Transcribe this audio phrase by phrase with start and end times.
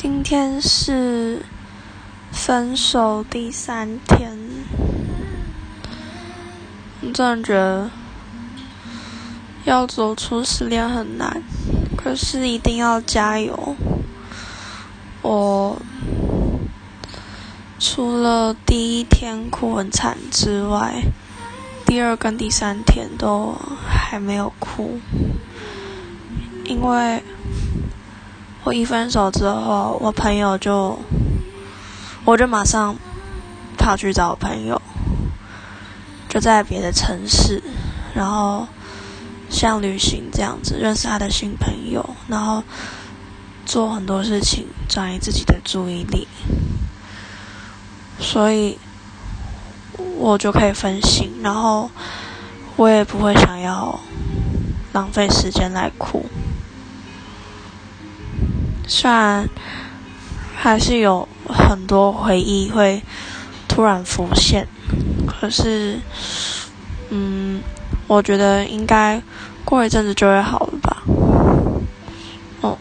[0.00, 1.42] 今天是
[2.30, 4.30] 分手第三天，
[7.00, 7.90] 我真的觉得
[9.64, 11.42] 要走出失恋很难，
[11.96, 13.74] 可是一定要加油。
[15.20, 15.82] 我
[17.80, 21.02] 除了第一天哭很惨之外，
[21.84, 23.52] 第二跟第三天都
[23.88, 25.00] 还没有哭，
[26.66, 27.20] 因为。
[28.64, 30.98] 我一分手之后，我朋友就，
[32.24, 32.94] 我就马上
[33.78, 34.80] 跑去找我朋友，
[36.28, 37.62] 就在别的城市，
[38.14, 38.66] 然后
[39.48, 42.62] 像旅行这样子认识他的新朋友，然后
[43.64, 46.28] 做很多事情转移自己的注意力，
[48.20, 48.78] 所以
[50.18, 51.90] 我就可以分心，然后
[52.76, 53.98] 我也不会想要
[54.92, 56.26] 浪费时间来哭。
[58.88, 59.48] 虽然
[60.56, 63.00] 还是有很多回忆会
[63.68, 64.66] 突然浮现，
[65.26, 66.00] 可是，
[67.10, 67.62] 嗯，
[68.06, 69.22] 我觉得应该
[69.64, 71.02] 过一阵子就会好了吧。
[72.62, 72.76] 哦。